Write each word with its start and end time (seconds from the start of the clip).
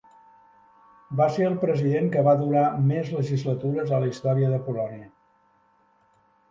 Va 1.19 1.27
ser 1.35 1.45
el 1.49 1.57
president 1.65 2.09
que 2.15 2.23
va 2.29 2.35
durar 2.41 2.65
més 2.93 3.13
legislatures 3.19 3.95
a 3.95 4.01
la 4.07 4.13
història 4.15 4.53
de 4.57 4.61
Polònia. 4.71 5.09